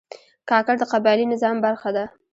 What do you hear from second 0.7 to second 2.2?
د قبایلي نظام برخه ده.